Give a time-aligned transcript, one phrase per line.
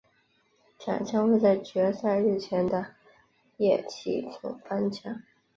[0.79, 2.95] 奖项会在决赛日前的
[3.57, 5.21] 夜祭作颁奖。